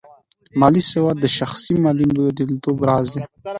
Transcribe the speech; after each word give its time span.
مالي 0.59 0.81
سواد 0.91 1.17
د 1.21 1.25
شخصي 1.37 1.73
مالي 1.83 2.05
بریالیتوب 2.11 2.77
راز 2.87 3.05
دی. 3.13 3.21